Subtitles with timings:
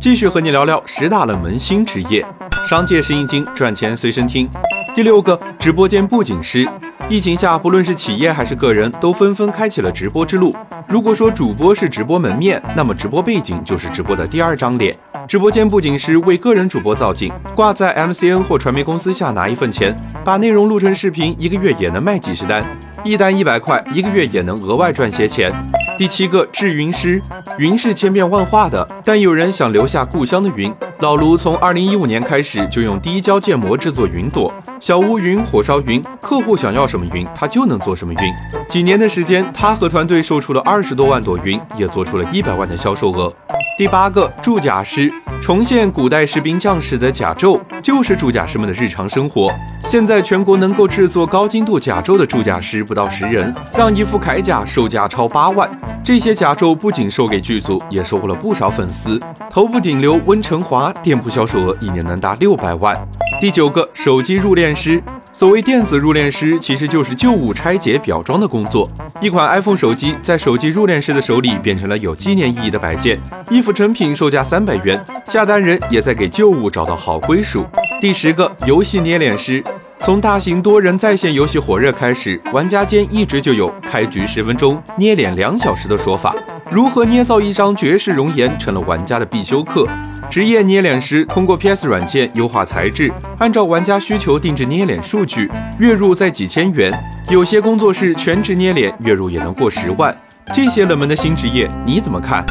[0.00, 2.24] 继续和你聊聊十大冷门新职业，
[2.66, 4.48] 商界生意经，赚钱随身听。
[4.94, 6.66] 第六个，直播间布景师。
[7.10, 10.56] 疫情下，不论是企业还是个人，都纷纷开启了直播之路。
[10.88, 14.96] 如果说主播是直播门面，那么直播背景就是直播的第二张脸。
[15.28, 19.94] 直播间布景师为个人主播造景，挂在 MCN 或传媒公司下拿一份钱，
[20.24, 22.64] 把内容录成视频，一个月也能卖几十单，
[23.04, 25.52] 一单一百块，一个月也能额外赚些钱。
[26.00, 27.20] 第七个制云师，
[27.58, 30.74] 云是千变万化的，但有人想留下故乡的云。
[31.00, 34.50] 老卢从二零一五年开始就用滴胶建模制作云朵，
[34.80, 38.32] 小乌云、火烧云，客户想要什么云，他就能做什么云。
[38.66, 43.30] 几年的时间，他和团队售出了二十多万朵云，也做出了一百万的销售额。
[43.76, 45.12] 第八个铸甲师。
[45.40, 49.52] 重现古代士兵将士的甲胄，就是铸甲师们的日常生活。
[49.84, 55.68] 现在全国能够制作高精度甲胄的铸甲师不到十人，让一副铠甲售价超八万。
[56.04, 59.18] 这些甲胄不仅售给剧组，也收获了不少粉丝。
[59.48, 62.96] 头部顶流温成华店铺销售额一年能达六百万。
[63.40, 65.02] 第九个手机入殓师。
[65.32, 68.88] 所谓电子入殓师，其实就是旧物拆解、表装的工作。
[69.20, 73.18] 一款 iPhone 手机在手机入殓师的手里变成了有纪念意义的摆件，
[73.50, 77.64] 衣服成品售价三百元，下单人也在给旧物找到好归属。
[78.00, 79.62] 第十个游戏捏脸师，
[80.00, 86.34] 从大型多人在线游戏火热开始，玩家间一直就有开局十分钟捏脸两小时的说法。
[86.70, 89.88] 如何捏造一张绝世容颜，成了玩家的必修课。
[90.30, 96.92] 职业捏脸师通过 PS 软件优化材质，按照玩家需求定制捏脸数据，月入在几千元。
[97.28, 100.16] 有些工作室全职捏脸，月入也能过十万。
[100.54, 102.46] 这些冷门的新职业，你怎么看？